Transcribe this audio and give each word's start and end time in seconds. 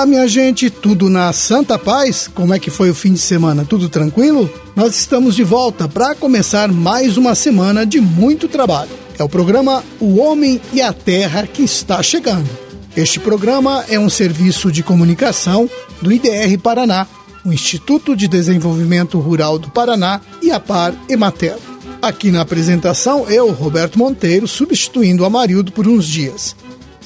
Olá, 0.00 0.06
minha 0.06 0.26
gente, 0.26 0.70
tudo 0.70 1.10
na 1.10 1.30
Santa 1.30 1.78
Paz? 1.78 2.26
Como 2.26 2.54
é 2.54 2.58
que 2.58 2.70
foi 2.70 2.88
o 2.88 2.94
fim 2.94 3.12
de 3.12 3.18
semana? 3.18 3.66
Tudo 3.66 3.86
tranquilo? 3.86 4.50
Nós 4.74 4.94
estamos 4.96 5.36
de 5.36 5.44
volta 5.44 5.86
para 5.86 6.14
começar 6.14 6.72
mais 6.72 7.18
uma 7.18 7.34
semana 7.34 7.84
de 7.84 8.00
muito 8.00 8.48
trabalho. 8.48 8.88
É 9.18 9.22
o 9.22 9.28
programa 9.28 9.84
O 10.00 10.16
Homem 10.16 10.58
e 10.72 10.80
a 10.80 10.90
Terra 10.90 11.46
que 11.46 11.62
está 11.62 12.02
chegando. 12.02 12.48
Este 12.96 13.20
programa 13.20 13.84
é 13.90 14.00
um 14.00 14.08
serviço 14.08 14.72
de 14.72 14.82
comunicação 14.82 15.68
do 16.00 16.10
IDR 16.10 16.58
Paraná, 16.62 17.06
o 17.44 17.52
Instituto 17.52 18.16
de 18.16 18.26
Desenvolvimento 18.26 19.18
Rural 19.18 19.58
do 19.58 19.68
Paraná 19.68 20.22
e 20.40 20.50
a 20.50 20.58
Par 20.58 20.94
Emater. 21.10 21.58
Aqui 22.00 22.30
na 22.30 22.40
apresentação, 22.40 23.28
eu, 23.28 23.50
Roberto 23.50 23.98
Monteiro, 23.98 24.48
substituindo 24.48 25.26
a 25.26 25.28
Marildo 25.28 25.70
por 25.70 25.86
uns 25.86 26.06
dias. 26.06 26.56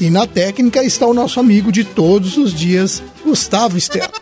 E 0.05 0.11
na 0.11 0.27
técnica 0.27 0.85
está 0.85 1.07
o 1.07 1.15
nosso 1.15 1.41
amigo 1.41 1.73
de 1.73 1.83
todos 1.83 2.37
os 2.37 2.53
dias, 2.53 3.03
Gustavo 3.25 3.79
Estela. 3.79 4.13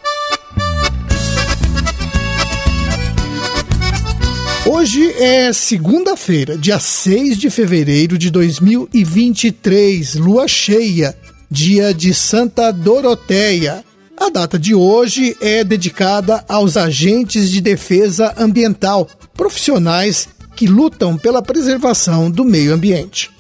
Hoje 4.65 5.11
é 5.15 5.53
segunda-feira, 5.53 6.57
dia 6.57 6.79
6 6.79 7.37
de 7.37 7.51
fevereiro 7.51 8.17
de 8.17 8.31
2023, 8.31 10.15
lua 10.15 10.47
cheia, 10.47 11.19
dia 11.51 11.93
de 11.93 12.15
Santa 12.15 12.71
Doroteia. 12.71 13.85
A 14.17 14.29
data 14.29 14.57
de 14.57 14.77
hoje 14.77 15.37
é 15.41 15.65
dedicada 15.65 16.45
aos 16.49 16.77
agentes 16.77 17.51
de 17.51 17.61
defesa 17.61 18.33
ambiental, 18.39 19.09
profissionais 19.35 20.29
que 20.55 20.69
lutam 20.69 21.19
pela 21.19 21.43
preservação 21.43 22.31
do 22.31 22.45
meio 22.45 22.73
ambiente. 22.73 23.33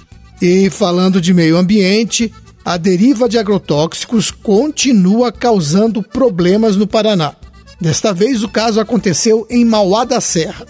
E 0.42 0.68
falando 0.68 1.20
de 1.20 1.32
meio 1.32 1.56
ambiente, 1.56 2.34
a 2.64 2.76
deriva 2.76 3.28
de 3.28 3.38
agrotóxicos 3.38 4.32
continua 4.32 5.30
causando 5.30 6.02
problemas 6.02 6.74
no 6.74 6.84
Paraná. 6.84 7.36
Desta 7.80 8.12
vez, 8.12 8.42
o 8.42 8.48
caso 8.48 8.80
aconteceu 8.80 9.46
em 9.48 9.64
Mauá 9.64 10.04
da 10.04 10.20
Serra. 10.20 10.66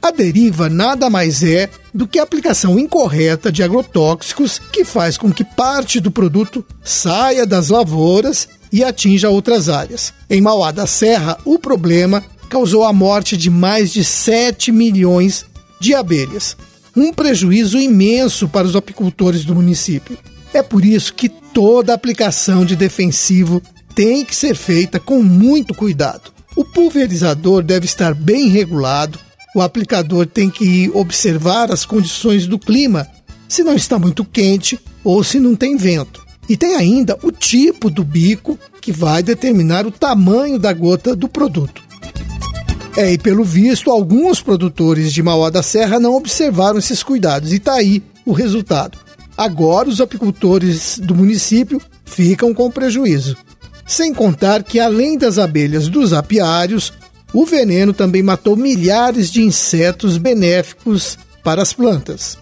A 0.00 0.12
deriva 0.12 0.68
nada 0.68 1.10
mais 1.10 1.42
é 1.42 1.68
do 1.92 2.06
que 2.06 2.20
a 2.20 2.22
aplicação 2.22 2.78
incorreta 2.78 3.50
de 3.50 3.64
agrotóxicos 3.64 4.60
que 4.72 4.84
faz 4.84 5.18
com 5.18 5.32
que 5.32 5.42
parte 5.42 5.98
do 5.98 6.12
produto 6.12 6.64
saia 6.84 7.44
das 7.44 7.68
lavouras 7.68 8.48
e 8.72 8.84
atinja 8.84 9.28
outras 9.28 9.68
áreas. 9.68 10.14
Em 10.30 10.40
Mauá 10.40 10.70
da 10.70 10.86
Serra, 10.86 11.36
o 11.44 11.58
problema 11.58 12.22
causou 12.48 12.84
a 12.84 12.92
morte 12.92 13.36
de 13.36 13.50
mais 13.50 13.92
de 13.92 14.04
7 14.04 14.70
milhões 14.70 15.44
de 15.80 15.96
abelhas 15.96 16.56
um 16.96 17.12
prejuízo 17.12 17.78
imenso 17.78 18.48
para 18.48 18.66
os 18.66 18.74
apicultores 18.74 19.44
do 19.44 19.54
município. 19.54 20.16
É 20.54 20.62
por 20.62 20.84
isso 20.84 21.12
que 21.12 21.28
toda 21.28 21.92
aplicação 21.92 22.64
de 22.64 22.74
defensivo 22.74 23.62
tem 23.94 24.24
que 24.24 24.34
ser 24.34 24.56
feita 24.56 24.98
com 24.98 25.22
muito 25.22 25.74
cuidado. 25.74 26.32
O 26.56 26.64
pulverizador 26.64 27.62
deve 27.62 27.84
estar 27.84 28.14
bem 28.14 28.48
regulado, 28.48 29.18
o 29.54 29.60
aplicador 29.60 30.26
tem 30.26 30.48
que 30.48 30.90
observar 30.94 31.70
as 31.70 31.84
condições 31.84 32.46
do 32.46 32.58
clima, 32.58 33.06
se 33.46 33.62
não 33.62 33.74
está 33.74 33.98
muito 33.98 34.24
quente 34.24 34.78
ou 35.04 35.22
se 35.22 35.38
não 35.38 35.54
tem 35.54 35.76
vento. 35.76 36.24
E 36.48 36.56
tem 36.56 36.76
ainda 36.76 37.18
o 37.22 37.30
tipo 37.30 37.90
do 37.90 38.04
bico 38.04 38.58
que 38.80 38.92
vai 38.92 39.22
determinar 39.22 39.86
o 39.86 39.90
tamanho 39.90 40.58
da 40.58 40.72
gota 40.72 41.14
do 41.14 41.28
produto. 41.28 41.82
É, 42.96 43.12
e 43.12 43.18
pelo 43.18 43.44
visto, 43.44 43.90
alguns 43.90 44.40
produtores 44.40 45.12
de 45.12 45.22
Mauá 45.22 45.50
da 45.50 45.62
Serra 45.62 46.00
não 46.00 46.14
observaram 46.14 46.78
esses 46.78 47.02
cuidados, 47.02 47.52
e 47.52 47.58
tá 47.58 47.74
aí 47.74 48.02
o 48.24 48.32
resultado. 48.32 48.98
Agora 49.36 49.88
os 49.88 50.00
apicultores 50.00 50.98
do 50.98 51.14
município 51.14 51.80
ficam 52.06 52.54
com 52.54 52.70
prejuízo. 52.70 53.36
Sem 53.86 54.14
contar 54.14 54.62
que, 54.62 54.80
além 54.80 55.18
das 55.18 55.38
abelhas 55.38 55.88
dos 55.88 56.14
apiários, 56.14 56.92
o 57.34 57.44
veneno 57.44 57.92
também 57.92 58.22
matou 58.22 58.56
milhares 58.56 59.30
de 59.30 59.42
insetos 59.42 60.16
benéficos 60.16 61.18
para 61.44 61.60
as 61.60 61.74
plantas. 61.74 62.38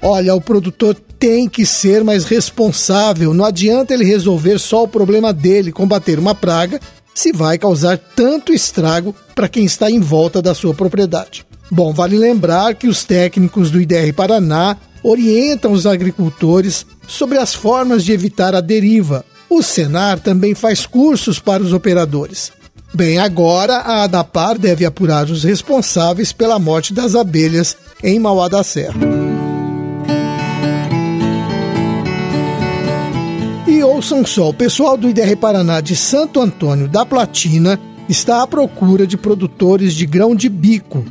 Olha, 0.00 0.34
o 0.34 0.40
produtor 0.40 0.94
tem 1.18 1.48
que 1.48 1.66
ser 1.66 2.04
mais 2.04 2.24
responsável. 2.24 3.34
Não 3.34 3.44
adianta 3.44 3.92
ele 3.92 4.04
resolver 4.04 4.58
só 4.58 4.84
o 4.84 4.88
problema 4.88 5.32
dele, 5.32 5.72
combater 5.72 6.18
uma 6.18 6.34
praga, 6.34 6.78
se 7.14 7.32
vai 7.32 7.56
causar 7.56 7.98
tanto 8.16 8.52
estrago 8.52 9.14
para 9.34 9.48
quem 9.48 9.64
está 9.64 9.90
em 9.90 10.00
volta 10.00 10.42
da 10.42 10.54
sua 10.54 10.74
propriedade. 10.74 11.46
Bom, 11.70 11.92
vale 11.92 12.18
lembrar 12.18 12.74
que 12.74 12.88
os 12.88 13.04
técnicos 13.04 13.70
do 13.70 13.80
IDR 13.80 14.12
Paraná 14.14 14.76
orientam 15.02 15.72
os 15.72 15.86
agricultores 15.86 16.84
sobre 17.06 17.38
as 17.38 17.54
formas 17.54 18.04
de 18.04 18.12
evitar 18.12 18.54
a 18.54 18.60
deriva. 18.60 19.24
O 19.48 19.62
Senar 19.62 20.18
também 20.18 20.54
faz 20.54 20.86
cursos 20.86 21.38
para 21.38 21.62
os 21.62 21.72
operadores. 21.72 22.52
Bem, 22.92 23.18
agora 23.18 23.78
a 23.78 24.04
ADAPAR 24.04 24.58
deve 24.58 24.84
apurar 24.84 25.28
os 25.28 25.42
responsáveis 25.42 26.32
pela 26.32 26.58
morte 26.58 26.94
das 26.94 27.14
abelhas 27.14 27.76
em 28.02 28.18
Mauá 28.18 28.48
da 28.48 28.62
Serra. 28.62 29.23
Ouçam 33.84 34.24
só, 34.24 34.48
o 34.48 34.54
pessoal 34.54 34.96
do 34.96 35.08
IDR 35.08 35.36
Paraná 35.36 35.80
de 35.80 35.94
Santo 35.94 36.40
Antônio 36.40 36.88
da 36.88 37.04
Platina 37.04 37.78
está 38.08 38.42
à 38.42 38.46
procura 38.46 39.06
de 39.06 39.16
produtores 39.16 39.94
de 39.94 40.06
grão 40.06 40.34
de 40.34 40.48
bico. 40.48 41.04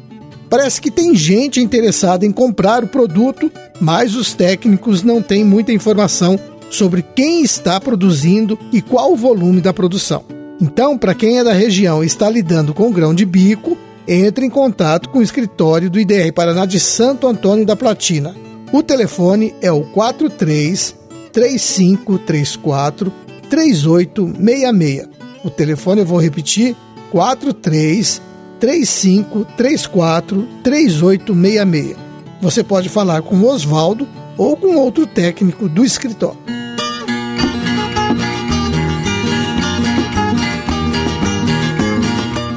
Parece 0.50 0.81
que 0.81 0.91
tem 0.91 1.16
gente 1.16 1.59
interessada 1.59 2.25
em 2.25 2.31
comprar 2.31 2.84
o 2.84 2.88
produto, 2.88 3.51
mas 3.79 4.16
os 4.16 4.34
técnicos 4.34 5.01
não 5.01 5.22
têm 5.22 5.44
muita 5.44 5.72
informação 5.72 6.39
sobre 6.69 7.01
quem 7.01 7.41
está 7.41 7.79
produzindo 7.79 8.57
e 8.72 8.81
qual 8.81 9.13
o 9.13 9.17
volume 9.17 9.61
da 9.61 9.73
produção. 9.73 10.23
Então, 10.61 10.97
para 10.97 11.13
quem 11.13 11.40
é 11.40 11.44
da 11.44 11.53
região 11.53 12.03
e 12.03 12.07
está 12.07 12.29
lidando 12.29 12.73
com 12.73 12.91
grão 12.91 13.13
de 13.13 13.25
bico, 13.25 13.78
entre 14.07 14.45
em 14.45 14.50
contato 14.50 15.09
com 15.09 15.19
o 15.19 15.23
escritório 15.23 15.90
do 15.90 16.00
IDR 16.00 16.31
Paraná 16.34 16.66
de 16.66 16.79
Santo 16.79 17.28
Antônio 17.28 17.66
da 17.66 17.75
Platina. 17.75 18.35
O 18.72 18.81
telefone 18.81 19.53
é 19.61 19.72
o 19.72 19.81
43 19.81 20.95
3534 21.33 23.11
3866. 23.49 25.09
O 25.44 25.49
telefone 25.49 26.01
eu 26.01 26.05
vou 26.05 26.19
repetir: 26.19 26.75
43 27.11 28.21
3534 28.59 30.47
3866. 30.63 31.97
Você 32.39 32.63
pode 32.63 32.88
falar 32.88 33.22
com 33.23 33.35
o 33.38 33.47
Oswaldo 33.47 34.07
ou 34.38 34.55
com 34.55 34.75
outro 34.75 35.07
técnico 35.07 35.67
do 35.67 35.83
escritório. 35.83 36.38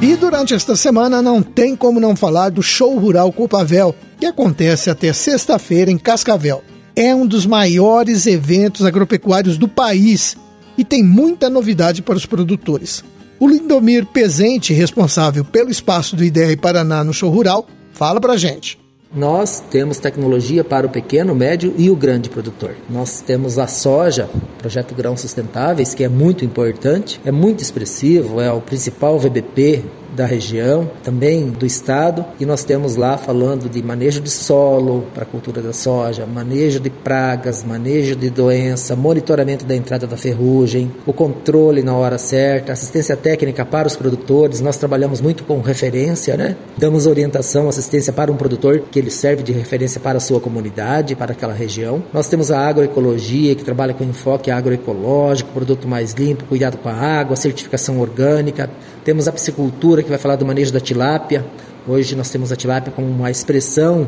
E 0.01 0.15
durante 0.15 0.53
esta 0.53 0.75
semana 0.75 1.21
não 1.21 1.41
tem 1.41 1.75
como 1.75 1.99
não 1.99 2.15
falar 2.15 2.49
do 2.49 2.61
Show 2.61 2.97
Rural 2.97 3.31
Copavel, 3.31 3.95
que 4.19 4.25
acontece 4.25 4.89
até 4.89 5.11
sexta-feira 5.11 5.91
em 5.91 5.97
Cascavel 5.97 6.63
é 6.97 7.13
um 7.13 7.27
dos 7.27 7.45
maiores 7.45 8.25
eventos 8.25 8.83
agropecuários 8.83 9.55
do 9.55 9.67
país 9.67 10.35
e 10.75 10.83
tem 10.83 11.03
muita 11.03 11.47
novidade 11.47 12.01
para 12.01 12.17
os 12.17 12.25
produtores. 12.25 13.03
O 13.39 13.47
Lindomir 13.47 14.03
Pezente, 14.07 14.73
responsável 14.73 15.45
pelo 15.45 15.69
espaço 15.69 16.15
do 16.15 16.23
IDR 16.23 16.57
Paraná 16.59 17.03
no 17.03 17.13
show 17.13 17.29
rural, 17.29 17.67
fala 17.93 18.19
para 18.19 18.35
gente. 18.35 18.79
Nós 19.15 19.63
temos 19.69 19.99
tecnologia 19.99 20.63
para 20.63 20.87
o 20.87 20.89
pequeno, 20.89 21.35
médio 21.35 21.71
e 21.77 21.87
o 21.91 21.95
grande 21.95 22.31
produtor. 22.31 22.75
Nós 22.89 23.21
temos 23.21 23.59
a 23.59 23.67
soja, 23.67 24.27
projeto 24.57 24.95
Grãos 24.95 25.21
Sustentáveis, 25.21 25.93
que 25.93 26.03
é 26.03 26.09
muito 26.09 26.43
importante, 26.43 27.21
é 27.23 27.31
muito 27.31 27.61
expressivo, 27.61 28.41
é 28.41 28.51
o 28.51 28.59
principal 28.59 29.19
VBP 29.19 29.83
da 30.17 30.25
região, 30.25 30.89
também 31.03 31.51
do 31.51 31.63
estado, 31.63 32.25
e 32.39 32.45
nós 32.45 32.63
temos 32.63 32.95
lá 32.95 33.19
falando 33.19 33.69
de 33.69 33.83
manejo 33.83 34.19
de 34.19 34.31
solo 34.31 35.05
para 35.13 35.21
a 35.21 35.25
cultura 35.27 35.61
da 35.61 35.71
soja, 35.71 36.25
manejo 36.25 36.79
de 36.79 36.89
pragas, 36.89 37.63
manejo 37.63 38.15
de 38.15 38.27
doença, 38.31 38.95
monitoramento 38.95 39.63
da 39.63 39.75
entrada 39.75 40.07
da 40.07 40.17
ferrugem, 40.17 40.91
o 41.05 41.13
controle 41.13 41.83
na 41.83 41.95
hora 41.95 42.17
certa, 42.17 42.73
assistência 42.73 43.15
técnica 43.15 43.63
para 43.63 43.87
os 43.87 43.95
produtores. 43.95 44.59
Nós 44.59 44.75
trabalhamos 44.77 45.21
muito 45.21 45.43
com 45.43 45.61
referência, 45.61 46.35
né? 46.35 46.55
Damos 46.75 47.05
orientação, 47.05 47.69
assistência 47.69 48.11
para 48.11 48.31
um 48.31 48.35
produtor 48.35 48.85
que 48.91 48.97
ele 48.97 49.11
serve 49.11 49.43
de 49.43 49.51
referência 49.51 50.01
para 50.01 50.17
a 50.17 50.21
sua 50.21 50.39
comunidade, 50.39 51.15
para 51.15 51.33
aquela 51.33 51.53
região. 51.53 52.01
Nós 52.11 52.27
temos 52.27 52.49
a 52.49 52.67
agroecologia, 52.67 53.53
que 53.53 53.63
trabalha 53.63 53.93
com 53.93 54.03
enfoque 54.03 54.49
agroecológico, 54.49 55.51
produto 55.51 55.87
mais 55.87 56.13
limpo, 56.13 56.45
cuidado 56.45 56.77
com 56.77 56.89
a 56.89 56.93
água, 56.93 57.35
certificação 57.35 57.99
orgânica. 57.99 58.67
Temos 59.07 59.25
a 59.25 59.31
piscicultura, 59.31 60.03
que 60.03 60.09
vai 60.09 60.17
falar 60.17 60.35
do 60.35 60.45
manejo 60.45 60.73
da 60.73 60.81
tilápia. 60.81 61.45
Hoje 61.87 62.13
nós 62.13 62.29
temos 62.29 62.51
a 62.51 62.57
tilápia 62.57 62.91
como 62.91 63.07
uma 63.07 63.31
expressão 63.31 64.05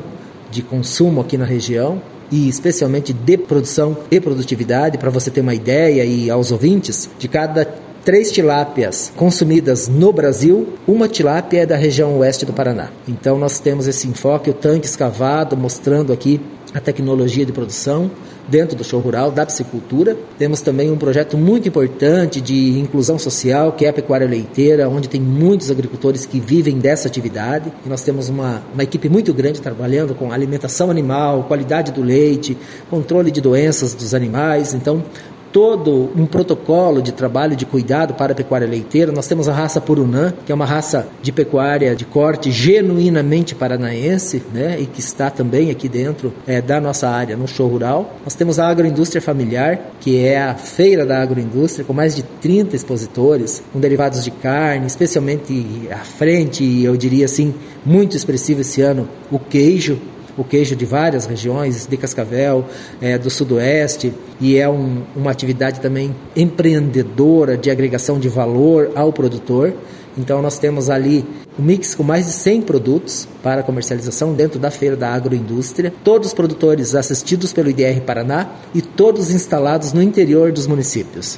de 0.51 0.61
consumo 0.61 1.21
aqui 1.21 1.37
na 1.37 1.45
região 1.45 2.01
e 2.29 2.49
especialmente 2.49 3.13
de 3.13 3.37
produção 3.37 3.95
e 4.11 4.19
produtividade, 4.19 4.97
para 4.97 5.09
você 5.09 5.31
ter 5.31 5.39
uma 5.39 5.55
ideia 5.55 6.03
e 6.03 6.29
aos 6.29 6.51
ouvintes, 6.51 7.09
de 7.17 7.29
cada 7.29 7.63
três 8.03 8.29
tilápias 8.29 9.09
consumidas 9.15 9.87
no 9.87 10.11
Brasil, 10.11 10.73
uma 10.85 11.07
tilápia 11.07 11.59
é 11.59 11.65
da 11.65 11.77
região 11.77 12.17
oeste 12.17 12.45
do 12.45 12.51
Paraná. 12.51 12.89
Então 13.07 13.39
nós 13.39 13.57
temos 13.57 13.87
esse 13.87 14.05
enfoque, 14.05 14.49
o 14.49 14.53
tanque 14.53 14.85
escavado, 14.85 15.55
mostrando 15.55 16.11
aqui 16.11 16.41
a 16.73 16.81
tecnologia 16.81 17.45
de 17.45 17.53
produção 17.53 18.11
dentro 18.49 18.75
do 18.75 18.83
show 18.83 18.99
rural 18.99 19.31
da 19.31 19.45
piscicultura. 19.45 20.17
Temos 20.37 20.61
também 20.61 20.91
um 20.91 20.97
projeto 20.97 21.37
muito 21.37 21.67
importante 21.67 22.41
de 22.41 22.79
inclusão 22.79 23.17
social, 23.17 23.71
que 23.73 23.85
é 23.85 23.89
a 23.89 23.93
pecuária 23.93 24.27
leiteira, 24.27 24.89
onde 24.89 25.07
tem 25.07 25.21
muitos 25.21 25.71
agricultores 25.71 26.25
que 26.25 26.39
vivem 26.39 26.79
dessa 26.79 27.07
atividade. 27.07 27.71
E 27.85 27.89
nós 27.89 28.03
temos 28.03 28.29
uma, 28.29 28.61
uma 28.73 28.83
equipe 28.83 29.09
muito 29.09 29.33
grande 29.33 29.61
trabalhando 29.61 30.15
com 30.15 30.31
alimentação 30.31 30.89
animal, 30.89 31.43
qualidade 31.43 31.91
do 31.91 32.01
leite, 32.01 32.57
controle 32.89 33.31
de 33.31 33.41
doenças 33.41 33.93
dos 33.93 34.13
animais. 34.13 34.73
Então, 34.73 35.03
todo 35.51 36.11
um 36.15 36.25
protocolo 36.25 37.01
de 37.01 37.11
trabalho 37.11 37.55
de 37.55 37.65
cuidado 37.65 38.13
para 38.13 38.33
a 38.33 38.35
pecuária 38.35 38.67
leiteira. 38.67 39.11
Nós 39.11 39.27
temos 39.27 39.47
a 39.47 39.53
raça 39.53 39.81
Purunã, 39.81 40.33
que 40.45 40.51
é 40.51 40.55
uma 40.55 40.65
raça 40.65 41.07
de 41.21 41.31
pecuária 41.31 41.95
de 41.95 42.05
corte 42.05 42.51
genuinamente 42.51 43.55
paranaense, 43.55 44.43
né, 44.53 44.77
e 44.79 44.85
que 44.85 44.99
está 44.99 45.29
também 45.29 45.71
aqui 45.71 45.89
dentro 45.89 46.33
é, 46.47 46.61
da 46.61 46.79
nossa 46.79 47.09
área 47.09 47.35
no 47.35 47.47
show 47.47 47.67
rural. 47.67 48.15
Nós 48.23 48.35
temos 48.35 48.59
a 48.59 48.67
agroindústria 48.67 49.21
familiar, 49.21 49.79
que 49.99 50.25
é 50.25 50.41
a 50.41 50.55
feira 50.55 51.05
da 51.05 51.21
agroindústria, 51.21 51.85
com 51.85 51.93
mais 51.93 52.15
de 52.15 52.23
30 52.23 52.75
expositores, 52.75 53.63
com 53.71 53.79
derivados 53.79 54.23
de 54.23 54.31
carne, 54.31 54.87
especialmente 54.87 55.87
à 55.91 55.99
frente, 55.99 56.83
eu 56.83 56.95
diria 56.95 57.25
assim, 57.25 57.53
muito 57.85 58.15
expressivo 58.15 58.61
esse 58.61 58.81
ano, 58.81 59.07
o 59.31 59.39
queijo, 59.39 59.99
o 60.39 60.43
queijo 60.45 60.73
de 60.73 60.85
várias 60.85 61.25
regiões, 61.25 61.85
de 61.85 61.97
Cascavel, 61.97 62.65
é, 63.01 63.17
do 63.17 63.29
Sudoeste, 63.29 64.13
e 64.39 64.57
é 64.57 64.69
um, 64.69 65.03
uma 65.13 65.31
atividade 65.31 65.81
também 65.81 66.15
empreendedora 66.33 67.57
de 67.57 67.69
agregação 67.69 68.17
de 68.17 68.29
valor 68.29 68.89
ao 68.95 69.11
produtor. 69.11 69.73
Então 70.17 70.41
nós 70.41 70.57
temos 70.57 70.89
ali 70.89 71.25
um 71.59 71.63
mix 71.63 71.93
com 71.93 72.03
mais 72.03 72.27
de 72.27 72.31
100 72.31 72.61
produtos 72.61 73.27
para 73.43 73.63
comercialização 73.63 74.33
dentro 74.33 74.57
da 74.57 74.71
feira 74.71 74.95
da 74.95 75.13
agroindústria, 75.13 75.93
todos 76.05 76.29
os 76.29 76.33
produtores 76.33 76.95
assistidos 76.95 77.51
pelo 77.51 77.69
IDR 77.69 77.99
Paraná 78.05 78.49
e 78.73 78.81
todos 78.81 79.31
instalados 79.31 79.91
no 79.91 80.01
interior 80.01 80.53
dos 80.53 80.67
municípios. 80.67 81.37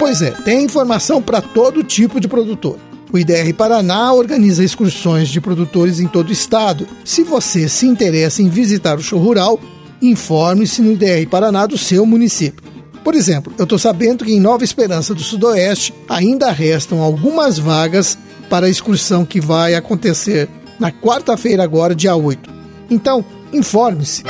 Pois 0.00 0.20
é, 0.20 0.32
tem 0.44 0.64
informação 0.64 1.22
para 1.22 1.40
todo 1.40 1.84
tipo 1.84 2.18
de 2.18 2.26
produtor. 2.26 2.87
O 3.12 3.18
IDR 3.18 3.54
Paraná 3.56 4.12
organiza 4.12 4.62
excursões 4.62 5.28
de 5.28 5.40
produtores 5.40 5.98
em 5.98 6.06
todo 6.06 6.28
o 6.28 6.32
estado. 6.32 6.86
Se 7.04 7.22
você 7.22 7.68
se 7.68 7.86
interessa 7.86 8.42
em 8.42 8.48
visitar 8.48 8.98
o 8.98 9.02
show 9.02 9.18
rural, 9.18 9.58
informe-se 10.02 10.82
no 10.82 10.92
IDR 10.92 11.26
Paraná 11.30 11.64
do 11.66 11.78
seu 11.78 12.04
município. 12.04 12.62
Por 13.02 13.14
exemplo, 13.14 13.52
eu 13.56 13.64
estou 13.64 13.78
sabendo 13.78 14.24
que 14.24 14.32
em 14.32 14.40
Nova 14.40 14.62
Esperança 14.62 15.14
do 15.14 15.22
Sudoeste 15.22 15.94
ainda 16.08 16.50
restam 16.52 17.00
algumas 17.00 17.58
vagas 17.58 18.18
para 18.50 18.66
a 18.66 18.70
excursão 18.70 19.24
que 19.24 19.40
vai 19.40 19.74
acontecer 19.74 20.48
na 20.78 20.92
quarta-feira, 20.92 21.62
agora, 21.62 21.94
dia 21.94 22.14
8. 22.14 22.50
Então, 22.90 23.24
informe-se. 23.52 24.22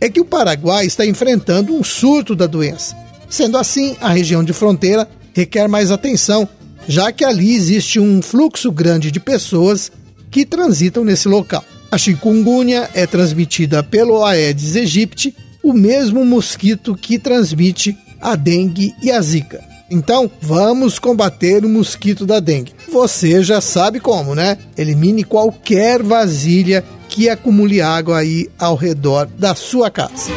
É 0.00 0.10
que 0.10 0.20
o 0.20 0.24
Paraguai 0.24 0.86
está 0.86 1.06
enfrentando 1.06 1.74
um 1.74 1.82
surto 1.82 2.36
da 2.36 2.46
doença. 2.46 2.94
Sendo 3.28 3.56
assim, 3.56 3.96
a 4.00 4.10
região 4.10 4.44
de 4.44 4.52
fronteira 4.52 5.08
requer 5.34 5.68
mais 5.68 5.90
atenção, 5.90 6.48
já 6.86 7.10
que 7.10 7.24
ali 7.24 7.54
existe 7.54 7.98
um 7.98 8.20
fluxo 8.20 8.70
grande 8.70 9.10
de 9.10 9.18
pessoas 9.18 9.90
que 10.30 10.44
transitam 10.44 11.04
nesse 11.04 11.28
local. 11.28 11.64
A 11.90 11.96
chikungunya 11.96 12.90
é 12.94 13.06
transmitida 13.06 13.82
pelo 13.82 14.24
Aedes 14.24 14.76
aegypti, 14.76 15.34
o 15.62 15.72
mesmo 15.72 16.24
mosquito 16.24 16.94
que 16.94 17.18
transmite 17.18 17.96
a 18.20 18.36
dengue 18.36 18.94
e 19.02 19.10
a 19.10 19.20
zika. 19.20 19.64
Então, 19.90 20.28
vamos 20.42 20.98
combater 20.98 21.64
o 21.64 21.68
mosquito 21.68 22.26
da 22.26 22.40
dengue. 22.40 22.72
Você 22.90 23.42
já 23.42 23.60
sabe 23.60 24.00
como, 24.00 24.34
né? 24.34 24.58
Elimine 24.76 25.22
qualquer 25.22 26.02
vasilha 26.02 26.84
que 27.16 27.30
acumule 27.30 27.80
água 27.80 28.18
aí 28.18 28.46
ao 28.58 28.76
redor 28.76 29.26
da 29.38 29.54
sua 29.54 29.90
casa. 29.90 30.30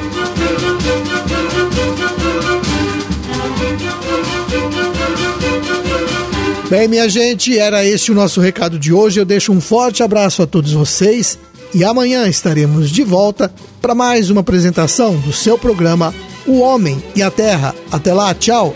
Bem, 6.70 6.88
minha 6.88 7.10
gente, 7.10 7.60
era 7.60 7.84
esse 7.84 8.14
o 8.14 8.16
nosso 8.16 8.40
recado 8.40 8.80
de 8.80 8.94
hoje. 8.94 9.20
Eu 9.20 9.26
deixo 9.26 9.52
um 9.52 9.60
forte 9.60 10.02
abraço 10.02 10.42
a 10.42 10.48
todos 10.48 10.72
vocês 10.72 11.38
e 11.74 11.84
amanhã 11.84 12.30
estaremos 12.30 12.90
de 12.90 13.04
volta 13.04 13.52
para 13.82 13.94
mais 13.94 14.30
uma 14.30 14.40
apresentação 14.40 15.18
do 15.18 15.34
seu 15.34 15.58
programa 15.58 16.16
O 16.48 16.60
Homem 16.60 17.04
e 17.14 17.22
a 17.22 17.30
Terra. 17.30 17.76
Até 17.92 18.14
lá, 18.14 18.34
tchau! 18.34 18.74